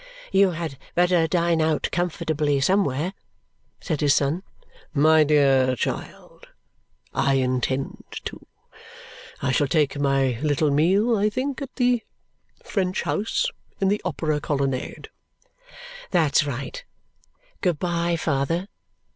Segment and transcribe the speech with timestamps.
[0.31, 3.13] "You had better dine out comfortably somewhere,"
[3.79, 4.41] said his son.
[4.95, 6.47] "My dear child,
[7.13, 8.43] I intend to.
[9.43, 12.01] I shall take my little meal, I think, at the
[12.65, 13.45] French house,
[13.79, 15.09] in the Opera Colonnade."
[16.09, 16.83] "That's right.
[17.61, 18.69] Good bye, father!"